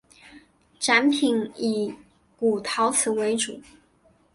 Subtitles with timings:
[0.79, 1.93] 展品以
[2.35, 3.61] 古陶瓷为主。